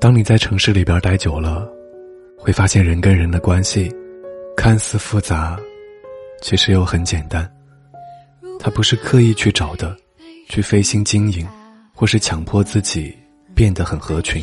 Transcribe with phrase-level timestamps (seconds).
[0.00, 1.68] 当你在城市里边待久了，
[2.38, 3.94] 会发现人跟人的关系，
[4.56, 5.60] 看似复杂，
[6.40, 7.48] 其实又很简单。
[8.58, 9.94] 他不是刻意去找的，
[10.48, 11.46] 去费心经营，
[11.94, 13.14] 或是强迫自己
[13.54, 14.42] 变得很合群。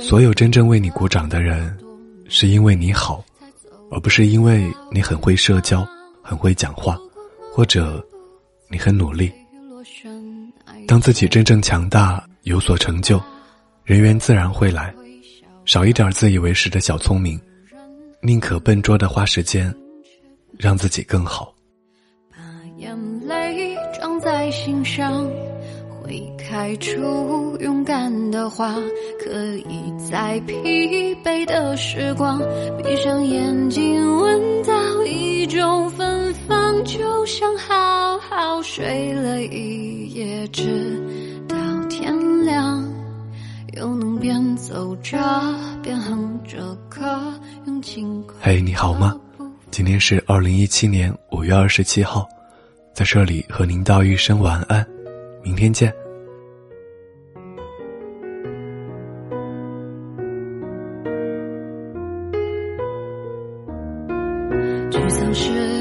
[0.00, 1.78] 所有真正为你鼓掌的人，
[2.28, 3.24] 是因为你好，
[3.88, 5.86] 而不是因为你很会社交、
[6.20, 6.98] 很会讲话，
[7.52, 8.04] 或者
[8.68, 9.32] 你很努力。
[10.88, 13.22] 当自己真正强大、有所成就。
[13.84, 14.94] 人缘自然会来，
[15.66, 17.38] 少一点自以为是的小聪明，
[18.22, 19.72] 宁可笨拙的花时间，
[20.58, 21.54] 让自己更好。
[22.30, 22.38] 把
[22.78, 25.28] 眼泪装在心上，
[26.00, 28.74] 会开出勇敢的花，
[29.22, 32.40] 可以在疲惫的时光，
[32.82, 41.03] 闭上眼睛闻到一种芬芳，就像好好睡了一夜，直
[44.66, 45.18] 走着
[45.82, 47.30] 边哼着歌，
[47.66, 48.34] 用情歌。
[48.40, 49.14] 嘿，你好吗？
[49.70, 52.26] 今天是二零一七年五月二十七号，
[52.94, 54.86] 在这里和您道一声晚安，
[55.42, 55.92] 明天见。
[64.90, 65.73] 沮丧时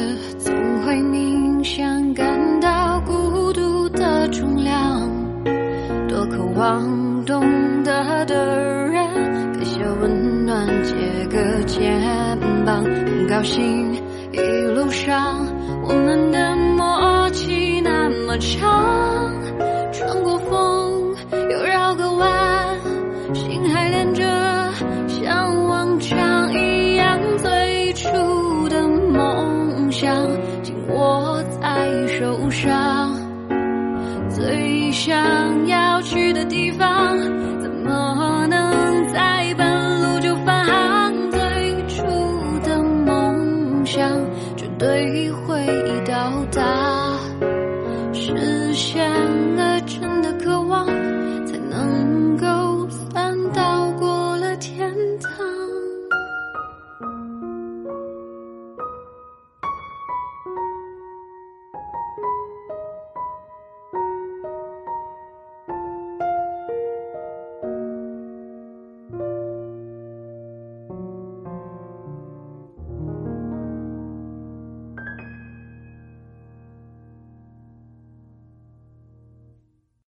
[6.28, 7.42] 渴望懂。
[7.84, 9.06] 得的人，
[9.60, 10.94] 给些温暖，借
[11.26, 12.00] 个肩
[12.66, 13.94] 膀，很高兴
[14.32, 14.40] 一
[14.74, 15.46] 路上
[15.84, 19.34] 我们的默契那么长，
[19.92, 21.14] 穿过风
[21.52, 22.78] 又绕个弯，
[23.34, 24.24] 心还连着，
[25.10, 30.16] 像往常一样，最初的梦想
[30.62, 33.14] 紧握在手上，
[34.30, 37.16] 最想要要去的地方。
[37.62, 41.14] 怎么能在半路就返航？
[41.30, 41.40] 最
[41.88, 42.02] 初
[42.64, 44.10] 的梦想
[44.56, 45.64] 绝对会
[46.04, 47.16] 到达，
[48.12, 49.08] 实现
[49.56, 50.88] 了真的渴望。